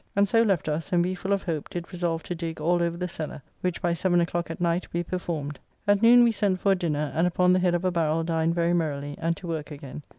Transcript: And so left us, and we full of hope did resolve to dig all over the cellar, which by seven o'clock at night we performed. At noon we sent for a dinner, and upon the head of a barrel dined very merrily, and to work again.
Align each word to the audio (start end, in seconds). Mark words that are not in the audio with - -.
And 0.15 0.27
so 0.27 0.41
left 0.41 0.67
us, 0.67 0.91
and 0.91 1.05
we 1.05 1.13
full 1.13 1.31
of 1.31 1.43
hope 1.43 1.69
did 1.69 1.93
resolve 1.93 2.23
to 2.23 2.33
dig 2.33 2.59
all 2.59 2.81
over 2.81 2.97
the 2.97 3.07
cellar, 3.07 3.43
which 3.59 3.83
by 3.83 3.93
seven 3.93 4.19
o'clock 4.19 4.49
at 4.49 4.59
night 4.59 4.87
we 4.91 5.03
performed. 5.03 5.59
At 5.87 6.01
noon 6.01 6.23
we 6.23 6.31
sent 6.31 6.59
for 6.59 6.71
a 6.71 6.75
dinner, 6.75 7.11
and 7.13 7.27
upon 7.27 7.53
the 7.53 7.59
head 7.59 7.75
of 7.75 7.85
a 7.85 7.91
barrel 7.91 8.23
dined 8.23 8.55
very 8.55 8.73
merrily, 8.73 9.13
and 9.21 9.37
to 9.37 9.45
work 9.45 9.69
again. 9.69 10.01